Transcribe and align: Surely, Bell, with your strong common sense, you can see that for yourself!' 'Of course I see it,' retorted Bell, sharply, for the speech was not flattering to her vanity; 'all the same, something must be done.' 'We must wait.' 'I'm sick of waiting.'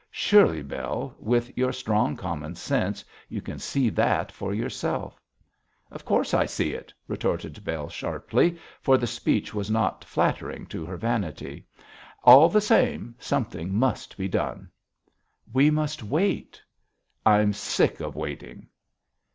Surely, 0.09 0.63
Bell, 0.63 1.15
with 1.19 1.55
your 1.55 1.71
strong 1.71 2.17
common 2.17 2.55
sense, 2.55 3.05
you 3.29 3.39
can 3.39 3.59
see 3.59 3.87
that 3.91 4.31
for 4.31 4.51
yourself!' 4.51 5.21
'Of 5.91 6.05
course 6.05 6.33
I 6.33 6.47
see 6.47 6.71
it,' 6.73 6.91
retorted 7.07 7.63
Bell, 7.63 7.87
sharply, 7.87 8.57
for 8.81 8.97
the 8.97 9.05
speech 9.05 9.53
was 9.53 9.69
not 9.69 10.03
flattering 10.03 10.65
to 10.73 10.87
her 10.87 10.97
vanity; 10.97 11.67
'all 12.23 12.49
the 12.49 12.61
same, 12.61 13.13
something 13.19 13.75
must 13.77 14.17
be 14.17 14.27
done.' 14.27 14.71
'We 15.53 15.69
must 15.69 16.01
wait.' 16.01 16.59
'I'm 17.23 17.53
sick 17.53 17.99
of 17.99 18.15
waiting.' 18.15 18.69